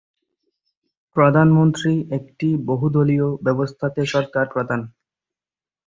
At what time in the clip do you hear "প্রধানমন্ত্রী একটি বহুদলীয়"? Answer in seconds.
1.15-3.27